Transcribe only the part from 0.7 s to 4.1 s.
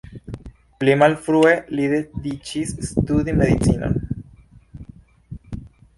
Pli malfrue li decidis studi medicinon.